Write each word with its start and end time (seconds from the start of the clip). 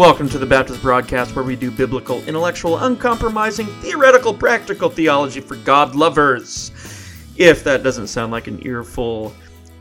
Welcome 0.00 0.30
to 0.30 0.38
the 0.38 0.46
Baptist 0.46 0.80
Broadcast, 0.80 1.36
where 1.36 1.44
we 1.44 1.56
do 1.56 1.70
biblical, 1.70 2.22
intellectual, 2.26 2.78
uncompromising, 2.78 3.66
theoretical, 3.82 4.32
practical 4.32 4.88
theology 4.88 5.42
for 5.42 5.56
God 5.56 5.94
lovers. 5.94 6.72
If 7.36 7.62
that 7.64 7.82
doesn't 7.82 8.06
sound 8.06 8.32
like 8.32 8.46
an 8.46 8.66
earful, 8.66 9.34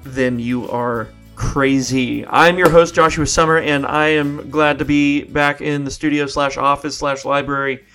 then 0.03 0.37
you 0.37 0.69
are 0.71 1.07
crazy. 1.35 2.27
I'm 2.27 2.57
your 2.57 2.69
host, 2.69 2.95
Joshua 2.95 3.25
Sommer, 3.25 3.59
and 3.59 3.85
I 3.85 4.07
am 4.07 4.49
glad 4.49 4.77
to 4.79 4.85
be 4.85 5.23
back 5.23 5.61
in 5.61 5.85
the 5.85 5.91
studio 5.91 6.25
slash 6.25 6.57
office 6.57 6.97
slash 6.97 7.23
library 7.23 7.85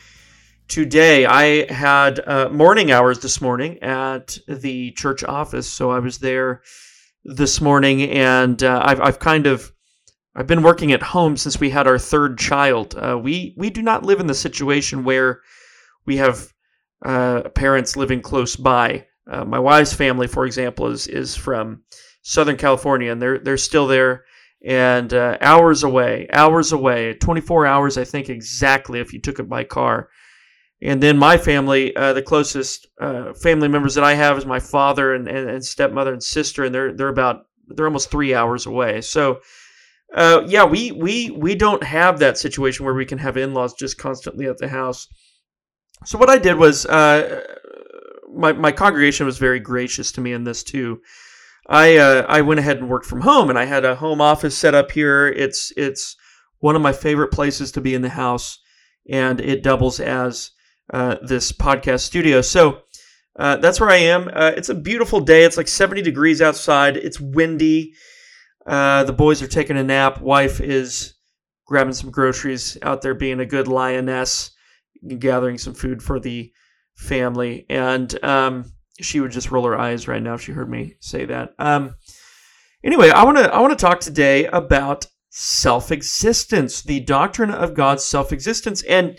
today. 0.67 1.27
I 1.27 1.71
had 1.71 2.21
uh, 2.27 2.49
morning 2.49 2.91
hours 2.91 3.19
this 3.19 3.43
morning 3.43 3.83
at 3.83 4.39
the 4.49 4.93
church 4.93 5.25
office, 5.25 5.71
so 5.71 5.91
I 5.91 5.99
was 5.99 6.17
there 6.17 6.63
this 7.27 7.61
morning, 7.61 8.05
and 8.05 8.63
uh, 8.63 8.81
I've, 8.83 9.03
I've 9.03 9.19
kind 9.19 9.47
of 9.47 9.74
I've 10.37 10.47
been 10.47 10.63
working 10.63 10.93
at 10.93 11.03
home 11.03 11.37
since 11.37 11.61
we 11.61 11.71
had 11.71 11.87
our 11.87 11.99
third 11.99 12.39
child. 12.39 12.95
Uh, 12.97 13.19
we 13.19 13.55
we 13.57 13.71
do 13.71 13.83
not 13.83 14.05
live 14.05 14.21
in 14.21 14.27
the 14.27 14.35
situation 14.35 15.05
where 15.05 15.43
we 16.07 16.17
have 16.17 16.53
uh, 17.05 17.43
parents 17.51 17.97
living 17.97 18.21
close 18.21 18.57
by. 18.57 19.07
Uh, 19.31 19.45
my 19.45 19.59
wife's 19.59 19.95
family, 19.95 20.27
for 20.27 20.45
example, 20.45 20.89
is 20.89 21.07
is 21.07 21.37
from 21.37 21.83
Southern 22.23 22.57
California, 22.57 23.13
and 23.13 23.23
they're 23.23 23.39
they're 23.39 23.57
still 23.57 23.87
there, 23.87 24.25
and 24.65 25.15
uh, 25.15 25.39
hours 25.41 25.85
away, 25.85 26.27
hours 26.33 26.73
away, 26.73 27.15
24 27.15 27.67
hours, 27.67 27.97
I 27.97 28.05
think 28.05 28.29
exactly 28.29 28.99
if 28.99 29.13
you 29.13 29.21
took 29.21 29.39
it 29.39 29.49
by 29.49 29.63
car. 29.65 30.09
And 30.83 31.03
then 31.03 31.17
my 31.17 31.39
family, 31.39 31.95
uh, 31.97 32.13
the 32.13 32.23
closest 32.23 32.89
uh, 33.01 33.33
family 33.35 33.69
members 33.69 33.95
that 33.95 34.05
I 34.05 34.15
have 34.15 34.37
is 34.37 34.45
my 34.45 34.61
father 34.61 35.15
and, 35.15 35.29
and, 35.29 35.49
and 35.49 35.65
stepmother 35.65 36.13
and 36.13 36.23
sister, 36.23 36.65
and 36.65 36.75
they're 36.75 36.93
they're 36.93 37.09
about 37.09 37.47
they're 37.69 37.87
almost 37.87 38.11
three 38.11 38.35
hours 38.35 38.67
away. 38.67 39.01
So 39.01 39.41
uh, 40.15 40.45
yeah, 40.47 40.65
we 40.65 40.93
we 40.93 41.31
we 41.31 41.57
don't 41.57 41.83
have 41.83 42.21
that 42.21 42.39
situation 42.39 42.85
where 42.85 42.95
we 42.95 43.05
can 43.05 43.19
have 43.19 43.37
in-laws 43.37 43.75
just 43.75 43.99
constantly 43.99 44.47
at 44.47 44.59
the 44.59 44.69
house. 44.69 45.09
So 46.07 46.19
what 46.19 46.31
I 46.31 46.39
did 46.39 46.57
was, 46.57 46.87
uh, 46.87 47.43
my 48.33 48.53
my 48.53 48.71
congregation 48.71 49.27
was 49.27 49.39
very 49.39 49.59
gracious 49.59 50.13
to 50.13 50.21
me 50.21 50.33
in 50.33 50.45
this 50.45 50.63
too. 50.63 51.01
I 51.69 51.97
uh, 51.97 52.27
I 52.29 52.43
went 52.43 52.61
ahead 52.61 52.79
and 52.79 52.89
worked 52.89 53.07
from 53.07 53.23
home, 53.23 53.51
and 53.51 53.59
I 53.59 53.65
had 53.65 53.85
a 53.85 53.97
home 53.97 54.21
office 54.21 54.57
set 54.57 54.75
up 54.75 54.93
here. 54.93 55.27
It's 55.27 55.73
it's 55.77 56.17
one 56.61 56.77
of 56.77 56.83
my 56.83 56.93
favorite 56.93 57.33
places 57.33 57.73
to 57.73 57.81
be 57.81 57.95
in 57.95 58.03
the 58.03 58.09
house, 58.11 58.61
and 59.11 59.41
it 59.41 59.65
doubles 59.65 59.99
as 59.99 60.53
uh, 60.93 61.17
this 61.23 61.53
podcast 61.53 62.01
studio. 62.01 62.41
So. 62.41 62.81
Uh, 63.37 63.57
that's 63.57 63.81
where 63.81 63.91
I 63.91 63.97
am. 63.97 64.31
Uh, 64.33 64.53
it's 64.57 64.69
a 64.69 64.75
beautiful 64.77 65.19
day. 65.19 65.43
It's 65.43 65.57
like 65.57 65.67
70 65.67 66.03
degrees 66.03 66.41
outside. 66.41 66.97
It's 66.97 67.19
windy. 67.19 67.95
Uh, 68.67 69.05
the 69.05 69.13
boys 69.13 69.43
are 69.43 69.47
taking 69.47 69.77
a 69.77 69.85
nap. 69.85 70.21
Wife 70.21 70.61
is 70.61 71.15
grabbing 71.67 71.93
some 71.93 72.11
groceries 72.11 72.79
out 72.83 73.03
there, 73.03 73.15
being 73.15 73.41
a 73.41 73.47
good 73.47 73.69
lioness, 73.69 74.53
gathering 75.19 75.59
some 75.59 75.75
food 75.75 76.03
for 76.03 76.19
the 76.19 76.53
family. 76.95 77.67
And 77.69 78.25
um, 78.25 78.73
she 79.01 79.21
would 79.21 79.33
just 79.33 79.51
roll 79.51 79.65
her 79.65 79.79
eyes 79.79 80.09
right 80.09 80.23
now 80.23 80.35
if 80.35 80.43
she 80.43 80.53
heard 80.53 80.71
me 80.71 80.97
say 81.01 81.25
that. 81.27 81.55
Um, 81.59 81.97
anyway, 82.83 83.11
I 83.11 83.25
want 83.25 83.39
to 83.39 83.53
I 83.53 83.61
want 83.61 83.77
to 83.77 83.83
talk 83.83 84.01
today 84.01 84.47
about 84.47 85.07
self-existence, 85.31 86.83
the 86.83 87.01
doctrine 87.01 87.51
of 87.51 87.75
God's 87.75 88.05
self-existence, 88.05 88.85
and 88.85 89.19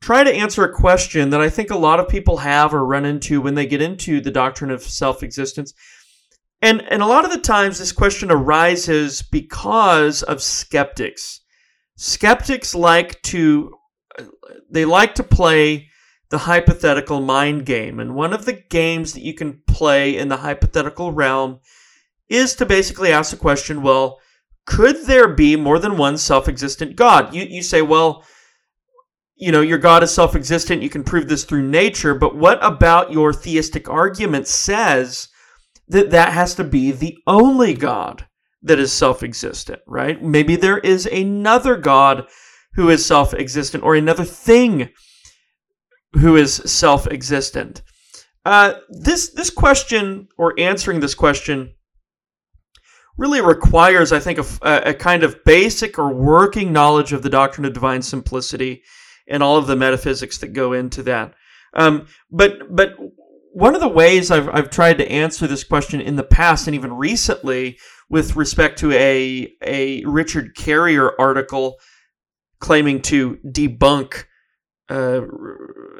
try 0.00 0.24
to 0.24 0.34
answer 0.34 0.64
a 0.64 0.74
question 0.74 1.30
that 1.30 1.40
I 1.40 1.48
think 1.48 1.70
a 1.70 1.78
lot 1.78 2.00
of 2.00 2.08
people 2.08 2.38
have 2.38 2.74
or 2.74 2.84
run 2.84 3.04
into 3.04 3.40
when 3.40 3.54
they 3.54 3.66
get 3.66 3.80
into 3.80 4.20
the 4.20 4.32
doctrine 4.32 4.70
of 4.70 4.82
self-existence 4.82 5.72
and 6.64 6.82
and 6.90 7.02
a 7.02 7.06
lot 7.06 7.26
of 7.26 7.30
the 7.30 7.38
times 7.38 7.78
this 7.78 7.92
question 7.92 8.30
arises 8.30 9.20
because 9.20 10.22
of 10.22 10.42
skeptics. 10.42 11.40
Skeptics 11.96 12.74
like 12.74 13.20
to 13.22 13.70
they 14.70 14.86
like 14.86 15.14
to 15.16 15.22
play 15.22 15.88
the 16.30 16.38
hypothetical 16.38 17.20
mind 17.20 17.66
game. 17.66 18.00
And 18.00 18.14
one 18.14 18.32
of 18.32 18.46
the 18.46 18.54
games 18.54 19.12
that 19.12 19.22
you 19.22 19.34
can 19.34 19.60
play 19.68 20.16
in 20.16 20.28
the 20.28 20.38
hypothetical 20.38 21.12
realm 21.12 21.60
is 22.28 22.54
to 22.56 22.66
basically 22.66 23.12
ask 23.12 23.30
the 23.30 23.36
question, 23.36 23.82
well, 23.82 24.18
could 24.64 25.04
there 25.06 25.28
be 25.28 25.56
more 25.56 25.78
than 25.78 25.98
one 25.98 26.16
self-existent 26.16 26.96
God? 26.96 27.34
You 27.34 27.42
you 27.42 27.62
say, 27.62 27.82
well, 27.82 28.24
you 29.36 29.52
know, 29.52 29.60
your 29.60 29.78
God 29.78 30.02
is 30.02 30.14
self 30.14 30.34
existent. 30.34 30.82
You 30.82 30.88
can 30.88 31.04
prove 31.04 31.28
this 31.28 31.44
through 31.44 31.68
nature. 31.68 32.14
But 32.14 32.36
what 32.36 32.58
about 32.64 33.12
your 33.12 33.34
theistic 33.34 33.86
argument 33.90 34.48
says 34.48 35.28
that 35.88 36.10
that 36.10 36.32
has 36.32 36.54
to 36.56 36.64
be 36.64 36.90
the 36.90 37.16
only 37.26 37.74
God 37.74 38.26
that 38.62 38.78
is 38.78 38.92
self 38.92 39.22
existent, 39.22 39.80
right? 39.86 40.22
Maybe 40.22 40.56
there 40.56 40.78
is 40.78 41.06
another 41.06 41.76
God 41.76 42.26
who 42.74 42.88
is 42.88 43.04
self 43.04 43.34
existent 43.34 43.84
or 43.84 43.94
another 43.94 44.24
thing 44.24 44.90
who 46.14 46.36
is 46.36 46.54
self 46.54 47.06
existent. 47.06 47.82
Uh, 48.44 48.74
this, 48.90 49.32
this 49.32 49.50
question, 49.50 50.28
or 50.36 50.54
answering 50.58 51.00
this 51.00 51.14
question, 51.14 51.74
really 53.16 53.40
requires, 53.40 54.12
I 54.12 54.18
think, 54.18 54.38
a, 54.38 54.90
a, 54.90 54.94
kind 54.94 55.22
of 55.22 55.42
basic 55.44 55.98
or 55.98 56.12
working 56.12 56.72
knowledge 56.72 57.12
of 57.12 57.22
the 57.22 57.30
doctrine 57.30 57.64
of 57.64 57.72
divine 57.72 58.02
simplicity 58.02 58.82
and 59.28 59.42
all 59.42 59.56
of 59.56 59.66
the 59.66 59.76
metaphysics 59.76 60.38
that 60.38 60.52
go 60.52 60.72
into 60.72 61.02
that. 61.04 61.34
Um, 61.74 62.06
but 62.30 62.74
but 62.74 62.96
one 63.54 63.76
of 63.76 63.80
the 63.80 63.88
ways 63.88 64.32
I've, 64.32 64.48
I've 64.48 64.68
tried 64.68 64.98
to 64.98 65.10
answer 65.10 65.46
this 65.46 65.62
question 65.62 66.00
in 66.00 66.16
the 66.16 66.24
past 66.24 66.66
and 66.66 66.74
even 66.74 66.92
recently 66.92 67.78
with 68.10 68.34
respect 68.34 68.80
to 68.80 68.90
a, 68.92 69.48
a 69.62 70.04
Richard 70.04 70.56
Carrier 70.56 71.12
article 71.20 71.76
claiming 72.58 73.00
to 73.02 73.38
debunk 73.46 74.24
uh, 74.88 75.20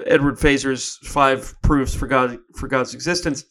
Edward 0.05 0.41
Feser's 0.41 0.99
five 1.05 1.55
proofs 1.63 1.95
for 1.95 2.09
God 2.09 2.39
for 2.57 2.67
God's 2.67 2.93
existence. 2.93 3.45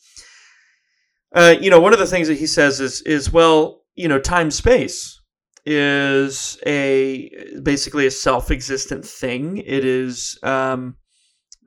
Uh, 1.34 1.56
you 1.60 1.70
know, 1.70 1.80
one 1.80 1.94
of 1.94 2.00
the 2.00 2.06
things 2.06 2.28
that 2.28 2.38
he 2.38 2.46
says 2.46 2.82
is 2.82 3.02
is 3.04 3.32
well, 3.32 3.84
you 3.96 4.10
know, 4.10 4.20
time 4.20 4.52
space 4.52 5.18
is 5.66 6.60
a 6.66 7.32
basically 7.64 8.06
a 8.06 8.12
self-existent 8.12 9.06
thing. 9.06 9.58
It 9.58 9.86
is 9.86 10.38
um, 10.44 10.98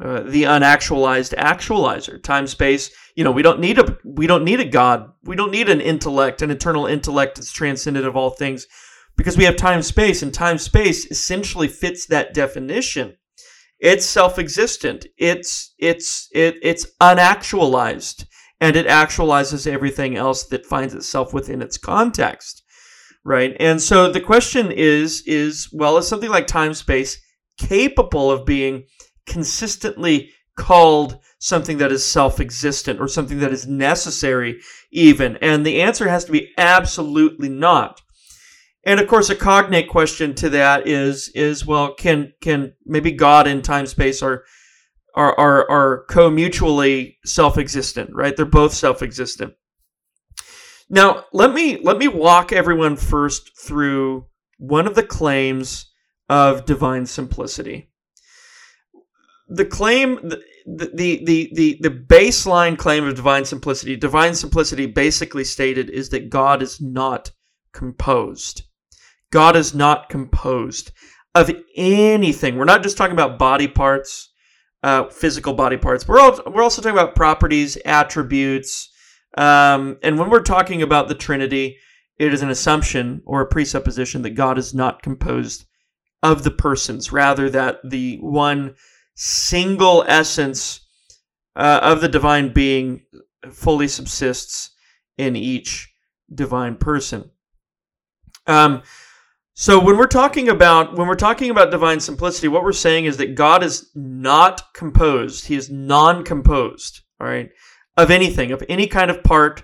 uh, 0.03 0.21
the 0.21 0.45
unactualized 0.45 1.35
actualizer. 1.37 2.23
Time 2.23 2.47
space 2.47 2.91
you 3.15 3.25
know 3.25 3.31
we 3.31 3.43
don't 3.43 3.61
need 3.61 3.79
a 3.79 3.99
we 4.05 4.27
don't 4.27 4.45
need 4.45 4.61
a 4.61 4.65
god. 4.65 5.13
We 5.25 5.37
don't 5.37 5.51
need 5.51 5.69
an 5.69 5.81
intellect 5.81 6.43
an 6.43 6.51
eternal 6.51 6.87
intellect 6.87 7.37
that's 7.37 7.53
transcendent 7.53 8.07
of 8.07 8.17
all 8.17 8.31
things 8.31 8.67
because 9.17 9.37
we 9.37 9.45
have 9.45 9.57
time 9.57 9.83
space 9.83 10.23
and 10.23 10.33
time 10.33 10.59
space 10.59 11.07
essentially 11.11 11.69
fits 11.69 12.07
that 12.07 12.35
definition. 12.35 13.17
It's 13.79 14.07
self-existent. 14.07 15.07
It's 15.19 15.75
it's 15.79 16.29
it, 16.33 16.57
it's 16.63 16.87
unactualized 17.01 18.27
and 18.61 18.77
it 18.77 18.87
actualizes 18.87 19.67
everything 19.67 20.17
else 20.17 20.45
that 20.45 20.67
finds 20.67 20.95
itself 20.95 21.35
within 21.35 21.63
its 21.63 21.77
context 21.77 22.63
right? 23.27 23.57
And 23.59 23.83
so 23.83 24.11
the 24.11 24.21
question 24.21 24.71
is 24.71 25.23
is 25.27 25.69
well 25.73 25.99
is 25.99 26.09
something 26.09 26.31
like 26.31 26.47
time 26.47 26.73
space 26.73 27.19
capable 27.59 28.31
of 28.31 28.47
being 28.47 28.85
consistently 29.27 30.31
called 30.57 31.19
something 31.39 31.79
that 31.79 31.93
is 31.93 32.05
self 32.05 32.41
existent 32.41 33.01
or 33.01 33.09
something 33.09 33.39
that 33.41 33.53
is 33.53 33.67
necessary, 33.67 34.61
even? 34.91 35.37
And 35.39 35.65
the 35.65 35.83
answer 35.83 36.09
has 36.09 36.25
to 36.25 36.33
be 36.33 36.53
absolutely 36.57 37.49
not. 37.49 38.01
And 38.85 39.01
of 39.01 39.09
course, 39.09 39.29
a 39.31 39.35
cognate 39.35 39.89
question 39.89 40.35
to 40.37 40.49
that 40.51 40.87
is 40.87 41.29
is 41.35 41.67
well, 41.67 41.95
can 41.95 42.33
can 42.41 42.75
maybe 42.87 43.13
God 43.13 43.47
and 43.47 43.63
time 43.63 43.87
space 43.87 44.23
are 44.23 44.45
are 45.15 45.37
are, 45.39 45.71
are 45.71 46.05
co-mutually 46.09 47.19
self-existent, 47.25 48.11
right? 48.13 48.37
They're 48.37 48.45
both 48.47 48.73
self-existent. 48.73 49.55
Now, 50.89 51.25
let 51.33 51.53
me 51.53 51.79
let 51.83 51.99
me 51.99 52.07
walk 52.07 52.53
everyone 52.53 52.97
first 52.97 53.59
through 53.59 54.27
one 54.59 54.87
of 54.87 54.95
the 54.95 55.03
claims 55.03 55.91
of 56.29 56.65
divine 56.65 57.07
simplicity 57.07 57.91
the 59.49 59.65
claim 59.65 60.17
the, 60.23 60.43
the 60.67 61.25
the 61.25 61.51
the 61.55 61.79
the 61.81 61.91
baseline 61.91 62.77
claim 62.77 63.07
of 63.07 63.15
divine 63.15 63.45
simplicity 63.45 63.97
divine 63.97 64.35
simplicity 64.35 64.87
basically 64.87 65.45
stated 65.45 65.89
is 65.91 66.09
that 66.09 66.31
god 66.31 66.63
is 66.63 66.81
not 66.81 67.31
composed. 67.73 68.63
God 69.31 69.55
is 69.55 69.75
not 69.75 70.09
composed 70.09 70.93
of 71.35 71.51
anything. 71.77 72.57
We're 72.57 72.65
not 72.65 72.83
just 72.83 72.97
talking 72.97 73.13
about 73.13 73.39
body 73.39 73.69
parts 73.69 74.33
uh, 74.83 75.09
physical 75.09 75.53
body 75.53 75.77
parts. 75.77 76.07
We're 76.07 76.21
all, 76.21 76.41
we're 76.47 76.63
also 76.63 76.81
talking 76.81 76.97
about 76.97 77.15
properties 77.15 77.77
attributes 77.85 78.91
um, 79.37 79.99
and 80.03 80.19
when 80.19 80.31
we're 80.31 80.41
talking 80.41 80.83
about 80.83 81.09
the 81.09 81.15
trinity 81.15 81.77
it 82.19 82.33
is 82.33 82.41
an 82.41 82.49
assumption 82.49 83.21
or 83.27 83.43
a 83.43 83.47
presupposition 83.47 84.23
that 84.23 84.31
god 84.31 84.59
is 84.59 84.75
not 84.75 85.03
composed 85.03 85.67
of 86.23 86.43
the 86.43 86.51
persons. 86.51 87.13
Rather 87.13 87.51
that 87.51 87.79
the 87.85 88.19
one 88.21 88.75
single 89.17 90.05
essence 90.07 90.81
uh, 91.57 91.81
of 91.83 92.01
the 92.01 92.09
divine 92.09 92.53
being 92.53 93.03
fully 93.51 93.89
subsists 93.89 94.71
in 95.19 95.35
each 95.35 95.93
divine 96.33 96.77
person. 96.77 97.31
Um, 98.47 98.83
So 99.59 99.83
when 99.83 99.97
we're 99.97 100.07
talking 100.07 100.51
about 100.51 100.99
when 100.99 101.09
we're 101.09 101.15
talking 101.15 101.51
about 101.51 101.71
divine 101.71 101.99
simplicity, 101.99 102.47
what 102.47 102.63
we're 102.63 102.73
saying 102.73 103.07
is 103.07 103.17
that 103.17 103.35
God 103.35 103.63
is 103.63 103.91
not 103.95 104.75
composed. 104.75 105.47
He 105.47 105.57
is 105.57 105.71
non-composed, 105.71 107.01
all 107.19 107.27
right, 107.27 107.49
of 107.97 108.11
anything, 108.11 108.53
of 108.53 108.63
any 108.69 108.87
kind 108.87 109.11
of 109.11 109.25
part. 109.25 109.63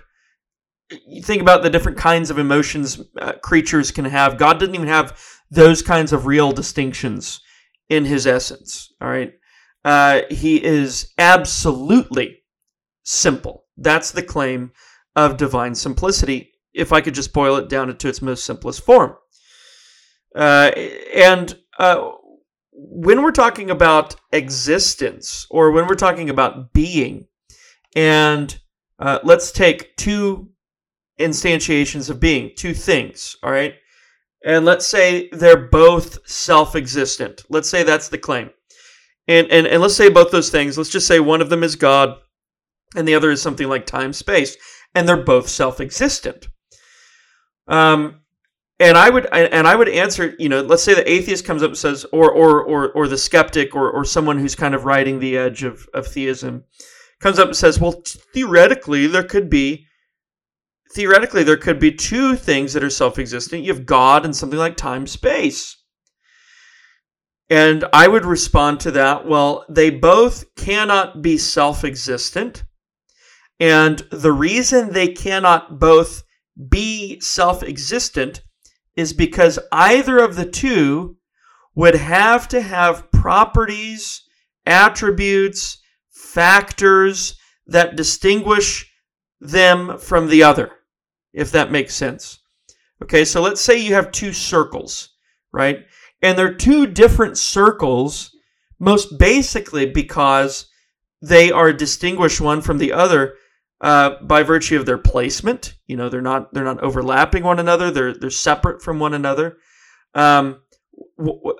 You 0.89 1.21
think 1.21 1.43
about 1.43 1.61
the 1.61 1.69
different 1.69 1.99
kinds 1.99 2.31
of 2.31 2.39
emotions 2.39 2.99
uh, 3.21 3.33
creatures 3.43 3.91
can 3.91 4.05
have. 4.05 4.39
God 4.39 4.59
doesn't 4.59 4.73
even 4.73 4.87
have 4.87 5.15
those 5.51 5.83
kinds 5.83 6.11
of 6.11 6.25
real 6.25 6.51
distinctions 6.51 7.39
in 7.87 8.05
his 8.05 8.25
essence, 8.25 8.91
all 8.99 9.09
right? 9.09 9.33
Uh, 9.83 10.21
he 10.29 10.63
is 10.63 11.13
absolutely 11.17 12.39
simple. 13.03 13.65
That's 13.77 14.11
the 14.11 14.23
claim 14.23 14.71
of 15.15 15.37
divine 15.37 15.75
simplicity, 15.75 16.51
if 16.73 16.93
I 16.93 17.01
could 17.01 17.13
just 17.13 17.33
boil 17.33 17.57
it 17.57 17.69
down 17.69 17.89
into 17.89 18.07
its 18.07 18.21
most 18.21 18.45
simplest 18.45 18.83
form. 18.83 19.15
Uh, 20.35 20.71
and 21.15 21.57
uh, 21.77 22.11
when 22.71 23.21
we're 23.21 23.31
talking 23.31 23.69
about 23.69 24.15
existence, 24.31 25.45
or 25.49 25.71
when 25.71 25.87
we're 25.87 25.95
talking 25.95 26.29
about 26.29 26.73
being, 26.73 27.27
and 27.95 28.59
uh, 28.99 29.19
let's 29.23 29.51
take 29.51 29.95
two 29.97 30.49
instantiations 31.19 32.09
of 32.09 32.19
being, 32.19 32.51
two 32.55 32.73
things, 32.73 33.35
all 33.43 33.51
right? 33.51 33.75
And 34.45 34.65
let's 34.65 34.87
say 34.87 35.29
they're 35.31 35.69
both 35.69 36.27
self 36.27 36.75
existent. 36.75 37.43
Let's 37.49 37.69
say 37.69 37.83
that's 37.83 38.09
the 38.09 38.17
claim. 38.17 38.49
And, 39.27 39.49
and, 39.51 39.65
and 39.67 39.81
let's 39.81 39.95
say 39.95 40.09
both 40.09 40.31
those 40.31 40.49
things. 40.49 40.77
Let's 40.77 40.89
just 40.89 41.07
say 41.07 41.19
one 41.19 41.41
of 41.41 41.49
them 41.49 41.63
is 41.63 41.75
God 41.75 42.17
and 42.95 43.07
the 43.07 43.15
other 43.15 43.31
is 43.31 43.41
something 43.41 43.69
like 43.69 43.85
time 43.85 44.13
space. 44.13 44.57
And 44.95 45.07
they're 45.07 45.17
both 45.17 45.49
self 45.49 45.79
existent. 45.79 46.47
Um, 47.67 48.21
and 48.79 48.97
I 48.97 49.09
would 49.09 49.27
and 49.27 49.67
I 49.67 49.75
would 49.75 49.87
answer, 49.87 50.35
you 50.39 50.49
know, 50.49 50.61
let's 50.61 50.83
say 50.83 50.93
the 50.93 51.09
atheist 51.09 51.45
comes 51.45 51.63
up 51.63 51.69
and 51.69 51.77
says, 51.77 52.05
or 52.11 52.31
or 52.31 52.63
or 52.63 52.91
or 52.91 53.07
the 53.07 53.17
skeptic 53.17 53.75
or 53.75 53.89
or 53.89 54.03
someone 54.03 54.39
who's 54.39 54.55
kind 54.55 54.75
of 54.75 54.85
riding 54.85 55.19
the 55.19 55.37
edge 55.37 55.63
of, 55.63 55.87
of 55.93 56.07
theism 56.07 56.63
comes 57.19 57.39
up 57.39 57.47
and 57.47 57.55
says, 57.55 57.79
well, 57.79 58.03
theoretically 58.33 59.07
there 59.07 59.23
could 59.23 59.49
be 59.49 59.85
theoretically 60.93 61.43
there 61.43 61.57
could 61.57 61.79
be 61.79 61.91
two 61.91 62.35
things 62.35 62.73
that 62.73 62.83
are 62.83 62.89
self-existent. 62.89 63.63
You 63.63 63.73
have 63.73 63.85
God 63.85 64.25
and 64.25 64.35
something 64.35 64.59
like 64.59 64.75
time 64.75 65.07
space. 65.07 65.77
And 67.53 67.85
I 67.93 68.07
would 68.07 68.25
respond 68.25 68.79
to 68.79 68.91
that, 68.91 69.27
well, 69.27 69.63
they 69.69 69.91
both 69.91 70.55
cannot 70.55 71.21
be 71.21 71.37
self-existent. 71.37 72.63
And 73.59 73.99
the 74.09 74.31
reason 74.31 74.91
they 74.91 75.09
cannot 75.09 75.77
both 75.77 76.23
be 76.67 77.19
self-existent 77.19 78.41
is 78.95 79.13
because 79.13 79.59
either 79.71 80.17
of 80.17 80.35
the 80.35 80.49
two 80.49 81.17
would 81.75 81.93
have 81.93 82.47
to 82.47 82.59
have 82.59 83.11
properties, 83.11 84.23
attributes, 84.65 85.77
factors 86.09 87.39
that 87.67 87.95
distinguish 87.95 88.91
them 89.39 89.99
from 89.99 90.27
the 90.27 90.41
other, 90.41 90.71
if 91.33 91.51
that 91.51 91.71
makes 91.71 91.93
sense. 91.93 92.39
Okay, 93.03 93.23
so 93.23 93.41
let's 93.43 93.61
say 93.61 93.77
you 93.77 93.93
have 93.93 94.11
two 94.11 94.33
circles, 94.33 95.09
right? 95.51 95.85
And 96.23 96.37
they're 96.37 96.53
two 96.53 96.87
different 96.87 97.37
circles, 97.37 98.31
most 98.79 99.19
basically 99.19 99.85
because 99.85 100.67
they 101.21 101.51
are 101.51 101.71
distinguished 101.71 102.41
one 102.41 102.61
from 102.61 102.77
the 102.79 102.93
other 102.93 103.35
uh, 103.81 104.21
by 104.21 104.41
virtue 104.41 104.79
of 104.79 104.85
their 104.85 104.97
placement. 104.97 105.75
You 105.85 105.97
know, 105.97 106.09
they're 106.09 106.21
not 106.21 106.53
they're 106.53 106.63
not 106.63 106.81
overlapping 106.81 107.43
one 107.43 107.59
another. 107.59 107.91
They're 107.91 108.13
they're 108.13 108.29
separate 108.29 108.81
from 108.81 108.99
one 108.99 109.13
another. 109.13 109.57
Um, 110.15 110.61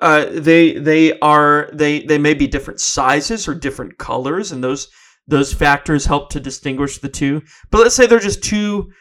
uh, 0.01 0.27
they 0.31 0.73
they 0.73 1.19
are 1.19 1.69
they 1.73 2.03
they 2.03 2.17
may 2.17 2.33
be 2.33 2.47
different 2.47 2.79
sizes 2.79 3.47
or 3.47 3.53
different 3.53 3.97
colors, 3.97 4.53
and 4.53 4.63
those 4.63 4.87
those 5.27 5.53
factors 5.53 6.05
help 6.05 6.29
to 6.29 6.39
distinguish 6.39 6.99
the 6.99 7.09
two. 7.09 7.41
But 7.69 7.79
let's 7.79 7.95
say 7.95 8.05
they're 8.05 8.19
just 8.19 8.43
two 8.43 8.91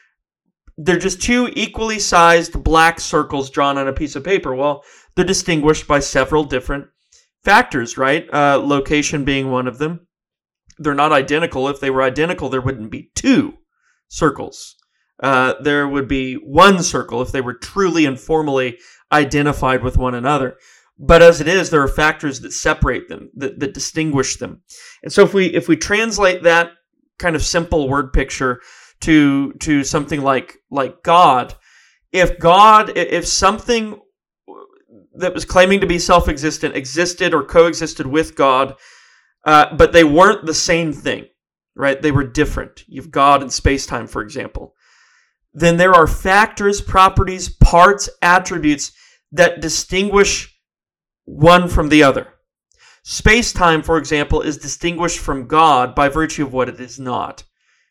they're 0.79 0.99
just 0.99 1.23
two 1.23 1.51
equally 1.55 1.99
sized 1.99 2.63
black 2.65 2.99
circles 2.99 3.51
drawn 3.51 3.79
on 3.79 3.89
a 3.89 3.93
piece 3.93 4.17
of 4.17 4.25
paper. 4.25 4.55
Well, 4.55 4.85
they're 5.15 5.25
distinguished 5.25 5.87
by 5.87 6.01
several 6.01 6.45
different 6.45 6.87
factors, 7.45 7.99
right? 7.99 8.27
Uh, 8.33 8.59
location 8.59 9.25
being 9.25 9.51
one 9.51 9.67
of 9.67 9.79
them 9.79 10.07
they're 10.79 10.95
not 10.95 11.13
identical. 11.13 11.69
If 11.69 11.81
they 11.81 11.91
were 11.91 12.03
identical, 12.03 12.49
there 12.49 12.61
wouldn't 12.61 12.91
be 12.91 13.11
two 13.15 13.55
circles. 14.09 14.77
Uh, 15.23 15.55
there 15.61 15.87
would 15.87 16.09
be 16.09 16.35
one 16.35 16.83
circle 16.83 17.23
if 17.23 17.33
they 17.33 17.41
were 17.41 17.55
truly 17.55 18.05
and 18.07 18.19
formally 18.19 18.79
identified 19.13 19.83
with 19.83 19.97
one 19.97 20.15
another. 20.15 20.57
But 20.99 21.23
as 21.23 21.41
it 21.41 21.49
is, 21.49 21.71
there 21.71 21.83
are 21.83 21.89
factors 21.89 22.41
that 22.41 22.53
separate 22.53 23.09
them, 23.09 23.31
that, 23.37 23.61
that 23.61 23.75
distinguish 23.75 24.37
them. 24.37 24.63
And 25.03 25.13
so 25.13 25.23
if 25.23 25.35
we 25.35 25.47
if 25.47 25.69
we 25.69 25.77
translate 25.77 26.43
that 26.43 26.71
kind 27.19 27.37
of 27.37 27.43
simple 27.43 27.89
word 27.89 28.13
picture 28.13 28.61
to 29.01 29.53
to 29.61 29.85
something 29.85 30.23
like 30.23 30.59
like 30.71 31.03
God, 31.03 31.55
if 32.13 32.39
God 32.39 32.97
if 32.97 33.27
something 33.27 34.01
that 35.15 35.35
was 35.35 35.45
claiming 35.45 35.81
to 35.81 35.87
be 35.87 35.99
self-existent 35.99 36.77
existed 36.77 37.35
or 37.35 37.45
coexisted 37.45 38.07
with 38.07 38.35
God, 38.35 38.75
uh, 39.45 39.75
but 39.77 39.93
they 39.93 40.05
weren't 40.05 40.47
the 40.47 40.55
same 40.55 40.93
thing, 40.93 41.27
right? 41.75 42.01
They 42.01 42.13
were 42.13 42.25
different. 42.25 42.85
You've 42.87 43.11
God 43.11 43.43
and 43.43 43.53
space 43.53 43.87
time, 43.87 44.07
for 44.07 44.23
example. 44.23 44.75
Then 45.55 45.77
there 45.77 45.95
are 45.95 46.07
factors, 46.07 46.81
properties, 46.81 47.49
parts, 47.49 48.09
attributes 48.23 48.93
that 49.33 49.61
distinguish 49.61 50.55
one 51.25 51.69
from 51.69 51.89
the 51.89 52.03
other. 52.03 52.29
Space 53.05 53.53
time, 53.53 53.83
for 53.83 53.99
example, 53.99 54.41
is 54.41 54.57
distinguished 54.57 55.19
from 55.19 55.47
God 55.47 55.95
by 55.95 56.09
virtue 56.09 56.45
of 56.45 56.53
what 56.53 56.69
it 56.69 56.81
is 56.81 56.99
not. 56.99 57.45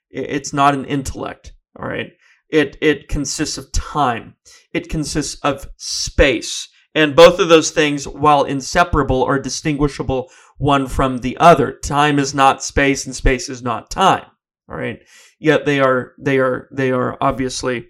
It's 0.10 0.54
not 0.54 0.74
an 0.74 0.86
intellect, 0.86 1.54
all 1.78 1.88
right? 1.88 2.12
It, 2.50 2.78
it 2.82 3.08
consists 3.08 3.58
of 3.58 3.72
time, 3.72 4.36
it 4.74 4.90
consists 4.90 5.40
of 5.42 5.68
space. 5.78 6.68
And 6.94 7.16
both 7.16 7.40
of 7.40 7.48
those 7.50 7.72
things, 7.72 8.08
while 8.08 8.44
inseparable, 8.44 9.24
are 9.24 9.40
distinguishable 9.40 10.30
one 10.58 10.88
from 10.88 11.20
the 11.20 11.38
other. 11.38 11.72
Time 11.72 12.20
is 12.20 12.34
not 12.34 12.64
space 12.64 13.06
and 13.06 13.16
space 13.16 13.50
is 13.50 13.62
not 13.62 13.90
time. 13.90 14.26
All 14.70 14.76
right. 14.76 15.00
Yet 15.40 15.66
they 15.66 15.80
are 15.80 16.14
they 16.20 16.38
are 16.40 16.68
they 16.72 16.92
are 16.92 17.18
obviously 17.22 17.88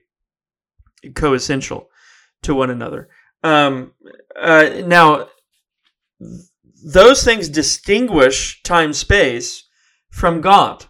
coessential 1.06 1.86
to 2.44 2.56
one 2.56 2.70
another. 2.70 3.10
Um, 3.44 3.94
uh, 4.40 4.82
now, 4.86 5.28
those 6.84 7.24
things 7.24 7.50
distinguish 7.50 8.62
time 8.64 8.94
space 8.94 9.68
from 10.10 10.42
God. 10.42 10.86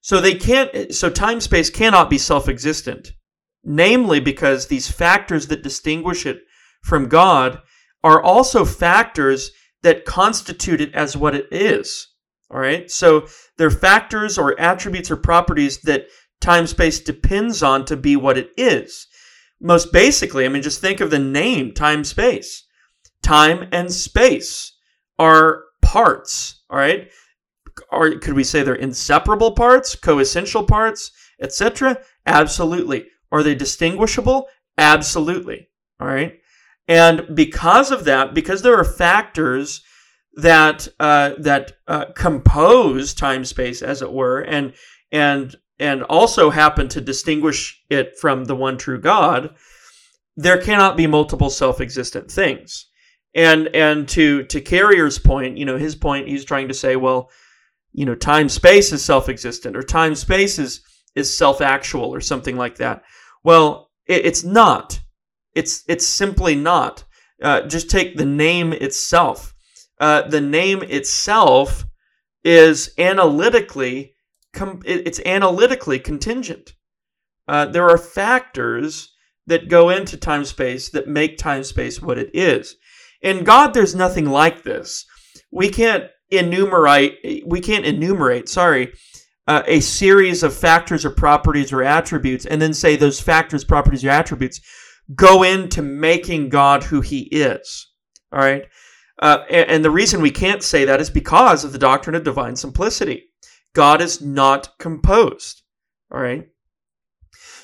So 0.00 0.20
they 0.20 0.34
can't. 0.34 0.94
So 0.94 1.10
time 1.10 1.40
space 1.40 1.70
cannot 1.70 2.10
be 2.10 2.18
self-existent, 2.18 3.12
namely 3.64 4.20
because 4.20 4.66
these 4.66 4.90
factors 4.90 5.48
that 5.48 5.62
distinguish 5.62 6.26
it 6.26 6.40
from 6.86 7.08
God 7.08 7.60
are 8.04 8.22
also 8.22 8.64
factors 8.64 9.50
that 9.82 10.04
constitute 10.04 10.80
it 10.80 10.94
as 10.94 11.16
what 11.16 11.34
it 11.34 11.48
is. 11.50 12.08
All 12.48 12.60
right. 12.60 12.88
So 12.88 13.26
they're 13.58 13.70
factors 13.70 14.38
or 14.38 14.58
attributes 14.60 15.10
or 15.10 15.16
properties 15.16 15.80
that 15.80 16.06
time 16.40 16.68
space 16.68 17.00
depends 17.00 17.62
on 17.62 17.84
to 17.86 17.96
be 17.96 18.14
what 18.14 18.38
it 18.38 18.50
is. 18.56 19.08
Most 19.60 19.92
basically, 19.92 20.44
I 20.44 20.48
mean, 20.48 20.62
just 20.62 20.80
think 20.80 21.00
of 21.00 21.10
the 21.10 21.18
name 21.18 21.74
time 21.74 22.04
space. 22.04 22.64
Time 23.20 23.68
and 23.72 23.92
space 23.92 24.72
are 25.18 25.64
parts. 25.82 26.62
All 26.70 26.78
right. 26.78 27.10
Or 27.90 28.12
could 28.12 28.34
we 28.34 28.44
say 28.44 28.62
they're 28.62 28.74
inseparable 28.76 29.52
parts, 29.52 29.96
coessential 29.96 30.68
parts, 30.68 31.10
etc.? 31.40 31.98
Absolutely. 32.26 33.06
Are 33.32 33.42
they 33.42 33.56
distinguishable? 33.56 34.46
Absolutely. 34.78 35.68
All 36.00 36.06
right. 36.06 36.38
And 36.88 37.34
because 37.34 37.90
of 37.90 38.04
that, 38.04 38.34
because 38.34 38.62
there 38.62 38.76
are 38.76 38.84
factors 38.84 39.82
that 40.34 40.86
uh, 41.00 41.30
that 41.38 41.72
uh, 41.88 42.06
compose 42.14 43.14
time 43.14 43.44
space, 43.44 43.82
as 43.82 44.02
it 44.02 44.12
were, 44.12 44.40
and 44.40 44.74
and 45.10 45.56
and 45.78 46.02
also 46.04 46.50
happen 46.50 46.88
to 46.88 47.00
distinguish 47.00 47.82
it 47.90 48.18
from 48.20 48.44
the 48.44 48.54
one 48.56 48.78
true 48.78 49.00
God, 49.00 49.54
there 50.36 50.60
cannot 50.60 50.96
be 50.96 51.06
multiple 51.06 51.50
self-existent 51.50 52.30
things. 52.30 52.86
And 53.34 53.68
and 53.68 54.08
to 54.10 54.44
to 54.44 54.60
Carrier's 54.60 55.18
point, 55.18 55.58
you 55.58 55.64
know, 55.64 55.78
his 55.78 55.96
point, 55.96 56.28
he's 56.28 56.44
trying 56.44 56.68
to 56.68 56.74
say, 56.74 56.96
well, 56.96 57.30
you 57.92 58.04
know, 58.04 58.14
time 58.14 58.48
space 58.48 58.92
is 58.92 59.04
self-existent, 59.04 59.76
or 59.76 59.82
time 59.82 60.14
space 60.14 60.58
is 60.58 60.82
is 61.14 61.36
self-actual, 61.36 62.14
or 62.14 62.20
something 62.20 62.56
like 62.56 62.76
that. 62.76 63.02
Well, 63.42 63.90
it, 64.06 64.26
it's 64.26 64.44
not 64.44 65.00
it's 65.56 65.82
it's 65.88 66.06
simply 66.06 66.54
not. 66.54 67.04
Uh, 67.42 67.62
just 67.62 67.90
take 67.90 68.16
the 68.16 68.24
name 68.24 68.72
itself. 68.72 69.54
Uh, 69.98 70.22
the 70.22 70.40
name 70.40 70.82
itself 70.82 71.84
is 72.44 72.90
analytically 72.98 74.14
com- 74.52 74.82
it's 74.84 75.20
analytically 75.20 75.98
contingent. 75.98 76.74
Uh, 77.48 77.66
there 77.66 77.88
are 77.88 77.98
factors 77.98 79.12
that 79.46 79.68
go 79.68 79.90
into 79.90 80.16
time 80.16 80.44
space 80.44 80.90
that 80.90 81.08
make 81.08 81.38
time 81.38 81.64
space 81.64 82.02
what 82.02 82.18
it 82.18 82.30
is. 82.34 82.76
In 83.22 83.44
God, 83.44 83.72
there's 83.72 83.94
nothing 83.94 84.26
like 84.26 84.62
this. 84.64 85.04
We 85.52 85.68
can't 85.68 86.04
enumerate, 86.30 87.44
we 87.46 87.60
can't 87.60 87.84
enumerate, 87.84 88.48
sorry, 88.48 88.92
uh, 89.46 89.62
a 89.66 89.78
series 89.78 90.42
of 90.42 90.52
factors 90.52 91.04
or 91.04 91.10
properties 91.10 91.72
or 91.72 91.82
attributes 91.82 92.46
and 92.46 92.60
then 92.60 92.74
say 92.74 92.96
those 92.96 93.20
factors, 93.20 93.64
properties, 93.64 94.04
or 94.04 94.10
attributes 94.10 94.60
go 95.14 95.42
into 95.42 95.82
making 95.82 96.48
God 96.48 96.84
who 96.84 97.00
he 97.00 97.20
is. 97.30 97.88
All 98.32 98.40
right. 98.40 98.64
Uh, 99.20 99.44
and, 99.48 99.70
and 99.70 99.84
the 99.84 99.90
reason 99.90 100.20
we 100.20 100.30
can't 100.30 100.62
say 100.62 100.84
that 100.84 101.00
is 101.00 101.10
because 101.10 101.64
of 101.64 101.72
the 101.72 101.78
doctrine 101.78 102.16
of 102.16 102.24
divine 102.24 102.56
simplicity. 102.56 103.24
God 103.74 104.00
is 104.00 104.20
not 104.20 104.78
composed. 104.78 105.62
All 106.12 106.20
right. 106.20 106.48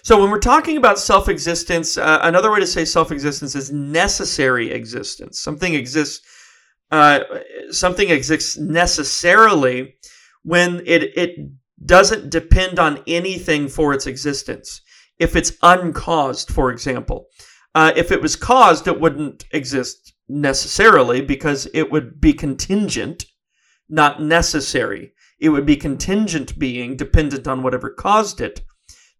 So 0.02 0.20
when 0.20 0.30
we're 0.30 0.40
talking 0.40 0.76
about 0.76 0.98
self-existence, 0.98 1.96
uh, 1.96 2.18
another 2.22 2.50
way 2.50 2.60
to 2.60 2.66
say 2.66 2.84
self-existence 2.84 3.54
is 3.54 3.72
necessary 3.72 4.72
existence. 4.72 5.40
Something 5.40 5.74
exists. 5.74 6.26
Uh, 6.90 7.20
something 7.70 8.10
exists 8.10 8.58
necessarily 8.58 9.94
when 10.42 10.82
it 10.84 11.16
it 11.16 11.30
doesn't 11.86 12.30
depend 12.30 12.78
on 12.78 13.02
anything 13.06 13.68
for 13.68 13.94
its 13.94 14.06
existence. 14.06 14.82
If 15.22 15.36
it's 15.36 15.52
uncaused, 15.62 16.50
for 16.50 16.70
example, 16.70 17.26
uh, 17.74 17.92
if 17.96 18.10
it 18.10 18.20
was 18.20 18.36
caused, 18.36 18.86
it 18.86 19.00
wouldn't 19.00 19.44
exist 19.52 20.14
necessarily 20.28 21.20
because 21.20 21.68
it 21.72 21.90
would 21.90 22.20
be 22.20 22.32
contingent, 22.32 23.24
not 23.88 24.20
necessary. 24.20 25.12
It 25.38 25.50
would 25.50 25.66
be 25.66 25.76
contingent 25.76 26.58
being 26.58 26.96
dependent 26.96 27.46
on 27.46 27.62
whatever 27.62 27.90
caused 27.90 28.40
it 28.40 28.62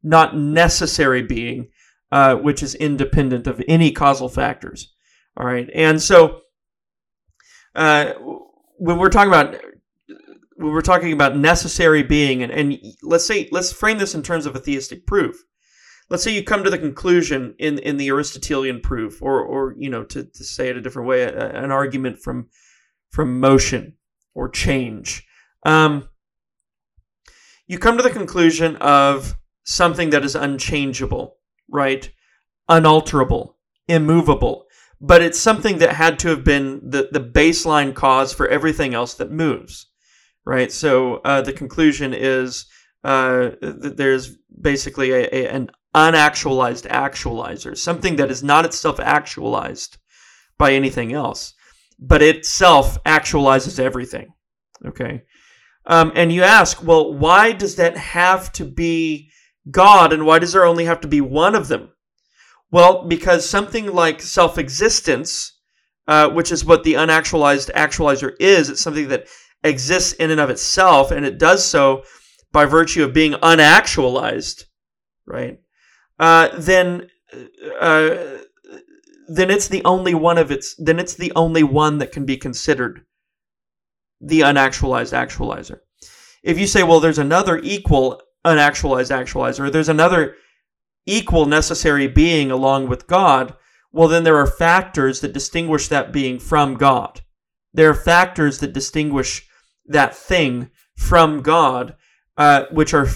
not 0.02 0.36
necessary 0.36 1.22
being, 1.22 1.68
uh, 2.10 2.36
which 2.36 2.62
is 2.62 2.74
independent 2.74 3.46
of 3.46 3.62
any 3.68 3.92
causal 3.92 4.28
factors. 4.28 4.92
All 5.36 5.46
right, 5.46 5.70
and 5.74 6.02
so 6.02 6.40
uh, 7.74 8.12
when 8.78 8.98
we're 8.98 9.08
talking 9.08 9.30
about 9.30 9.56
when 10.56 10.72
we're 10.72 10.82
talking 10.82 11.12
about 11.12 11.36
necessary 11.36 12.02
being, 12.02 12.42
and, 12.42 12.52
and 12.52 12.78
let's 13.02 13.24
say 13.24 13.48
let's 13.50 13.72
frame 13.72 13.98
this 13.98 14.14
in 14.14 14.22
terms 14.22 14.44
of 14.44 14.54
a 14.54 14.58
theistic 14.58 15.06
proof. 15.06 15.36
Let's 16.10 16.22
say 16.22 16.34
you 16.34 16.44
come 16.44 16.64
to 16.64 16.70
the 16.70 16.78
conclusion 16.78 17.54
in 17.58 17.78
in 17.78 17.96
the 17.96 18.10
Aristotelian 18.10 18.80
proof, 18.80 19.22
or 19.22 19.42
or 19.42 19.74
you 19.78 19.90
know 19.90 20.04
to, 20.04 20.24
to 20.24 20.44
say 20.44 20.68
it 20.68 20.76
a 20.76 20.80
different 20.80 21.08
way, 21.08 21.22
a, 21.22 21.50
an 21.50 21.70
argument 21.70 22.18
from 22.20 22.48
from 23.10 23.40
motion 23.40 23.94
or 24.34 24.48
change. 24.48 25.26
Um, 25.64 26.08
you 27.66 27.78
come 27.78 27.96
to 27.96 28.02
the 28.02 28.10
conclusion 28.10 28.76
of 28.76 29.36
something 29.64 30.10
that 30.10 30.24
is 30.24 30.34
unchangeable, 30.34 31.36
right? 31.70 32.10
Unalterable, 32.68 33.56
immovable. 33.88 34.66
But 35.00 35.22
it's 35.22 35.40
something 35.40 35.78
that 35.78 35.94
had 35.94 36.18
to 36.20 36.28
have 36.28 36.44
been 36.44 36.80
the, 36.88 37.08
the 37.10 37.20
baseline 37.20 37.94
cause 37.94 38.32
for 38.32 38.46
everything 38.48 38.94
else 38.94 39.14
that 39.14 39.32
moves, 39.32 39.88
right? 40.44 40.70
So 40.70 41.16
uh, 41.24 41.42
the 41.42 41.52
conclusion 41.52 42.14
is 42.14 42.66
uh, 43.02 43.50
there's 43.60 44.36
basically 44.60 45.10
a, 45.10 45.28
a, 45.32 45.48
an 45.48 45.70
unactualized 45.94 46.88
actualizer, 46.88 47.76
something 47.76 48.16
that 48.16 48.30
is 48.30 48.42
not 48.42 48.64
itself 48.64 48.98
actualized 49.00 49.98
by 50.58 50.72
anything 50.72 51.12
else, 51.12 51.54
but 51.98 52.22
itself 52.22 53.02
actualizes 53.04 53.78
everything. 53.78 54.28
Okay. 54.86 55.22
Um, 55.86 56.12
and 56.14 56.32
you 56.32 56.42
ask, 56.42 56.82
well, 56.82 57.12
why 57.12 57.52
does 57.52 57.76
that 57.76 57.96
have 57.96 58.52
to 58.52 58.64
be 58.64 59.30
God, 59.70 60.12
and 60.12 60.26
why 60.26 60.38
does 60.38 60.52
there 60.52 60.64
only 60.64 60.84
have 60.84 61.00
to 61.02 61.08
be 61.08 61.20
one 61.20 61.54
of 61.54 61.68
them? 61.68 61.90
Well, 62.70 63.06
because 63.06 63.48
something 63.48 63.92
like 63.92 64.20
self 64.20 64.58
existence, 64.58 65.58
uh, 66.08 66.30
which 66.30 66.50
is 66.50 66.64
what 66.64 66.84
the 66.84 66.94
unactualized 66.94 67.70
actualizer 67.72 68.32
is, 68.40 68.70
it's 68.70 68.80
something 68.80 69.08
that 69.08 69.28
exists 69.62 70.14
in 70.14 70.30
and 70.30 70.40
of 70.40 70.50
itself, 70.50 71.10
and 71.10 71.24
it 71.26 71.38
does 71.38 71.64
so 71.64 72.02
by 72.50 72.64
virtue 72.64 73.04
of 73.04 73.12
being 73.12 73.32
unactualized, 73.34 74.64
right? 75.26 75.58
Uh, 76.18 76.48
then, 76.58 77.08
uh, 77.80 78.16
then 79.28 79.50
it's 79.50 79.68
the 79.68 79.84
only 79.84 80.14
one 80.14 80.38
of 80.38 80.50
its. 80.50 80.74
Then 80.76 80.98
it's 80.98 81.14
the 81.14 81.32
only 81.34 81.62
one 81.62 81.98
that 81.98 82.12
can 82.12 82.24
be 82.24 82.36
considered 82.36 83.04
the 84.20 84.40
unactualized 84.40 85.12
actualizer. 85.12 85.80
If 86.42 86.58
you 86.58 86.66
say, 86.66 86.82
well, 86.82 87.00
there's 87.00 87.18
another 87.18 87.58
equal 87.62 88.20
unactualized 88.44 89.10
actualizer, 89.10 89.70
there's 89.70 89.88
another 89.88 90.36
equal 91.06 91.46
necessary 91.46 92.06
being 92.06 92.50
along 92.50 92.88
with 92.88 93.06
God, 93.06 93.54
well, 93.92 94.08
then 94.08 94.24
there 94.24 94.38
are 94.38 94.46
factors 94.46 95.20
that 95.20 95.32
distinguish 95.32 95.88
that 95.88 96.12
being 96.12 96.38
from 96.38 96.74
God. 96.74 97.20
There 97.74 97.90
are 97.90 97.94
factors 97.94 98.58
that 98.58 98.72
distinguish 98.72 99.46
that 99.86 100.14
thing 100.14 100.70
from 100.96 101.42
God, 101.42 101.96
uh, 102.36 102.64
which 102.70 102.94
are 102.94 103.08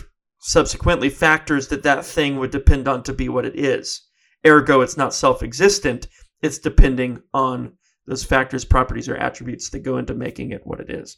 subsequently 0.46 1.10
factors 1.10 1.68
that 1.68 1.82
that 1.82 2.04
thing 2.04 2.38
would 2.38 2.50
depend 2.50 2.88
on 2.88 3.02
to 3.02 3.12
be 3.12 3.28
what 3.28 3.44
it 3.46 3.58
is. 3.58 4.02
Ergo, 4.46 4.80
it's 4.80 4.96
not 4.96 5.14
self 5.14 5.42
existent, 5.42 6.08
it's 6.42 6.58
depending 6.58 7.20
on 7.34 7.72
those 8.06 8.24
factors, 8.24 8.64
properties, 8.64 9.08
or 9.08 9.16
attributes 9.16 9.70
that 9.70 9.80
go 9.80 9.98
into 9.98 10.14
making 10.14 10.52
it 10.52 10.60
what 10.64 10.80
it 10.80 10.90
is 10.90 11.16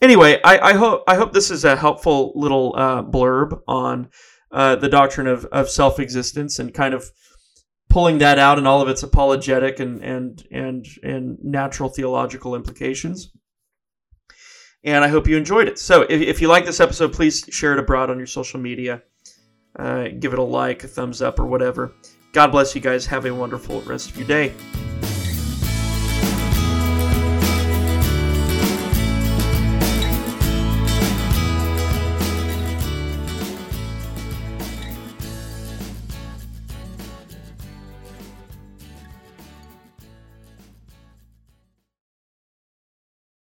anyway, 0.00 0.40
I, 0.42 0.58
I 0.58 0.72
hope 0.74 1.04
I 1.06 1.14
hope 1.16 1.32
this 1.32 1.50
is 1.50 1.64
a 1.64 1.76
helpful 1.76 2.32
little 2.34 2.74
uh, 2.76 3.02
blurb 3.02 3.60
on 3.66 4.08
uh, 4.50 4.76
the 4.76 4.88
doctrine 4.88 5.26
of, 5.26 5.44
of 5.46 5.68
self 5.68 5.98
existence 5.98 6.58
and 6.58 6.72
kind 6.72 6.94
of 6.94 7.04
pulling 7.88 8.18
that 8.18 8.38
out 8.38 8.58
and 8.58 8.68
all 8.68 8.80
of 8.80 8.88
its 8.88 9.02
apologetic 9.02 9.80
and 9.80 10.02
and 10.02 10.42
and 10.50 10.86
and 11.02 11.38
natural 11.42 11.88
theological 11.88 12.54
implications. 12.54 13.30
And 14.84 15.04
I 15.04 15.08
hope 15.08 15.28
you 15.28 15.36
enjoyed 15.36 15.68
it. 15.68 15.78
So, 15.78 16.02
if, 16.02 16.22
if 16.22 16.40
you 16.40 16.48
like 16.48 16.64
this 16.64 16.80
episode, 16.80 17.12
please 17.12 17.44
share 17.50 17.74
it 17.74 17.78
abroad 17.78 18.10
on 18.10 18.16
your 18.18 18.26
social 18.26 18.58
media. 18.58 19.02
Uh, 19.78 20.08
give 20.18 20.32
it 20.32 20.38
a 20.38 20.42
like, 20.42 20.84
a 20.84 20.88
thumbs 20.88 21.22
up, 21.22 21.38
or 21.38 21.46
whatever. 21.46 21.92
God 22.32 22.48
bless 22.48 22.74
you 22.74 22.80
guys. 22.80 23.06
Have 23.06 23.26
a 23.26 23.34
wonderful 23.34 23.82
rest 23.82 24.10
of 24.10 24.16
your 24.16 24.26
day. 24.26 24.52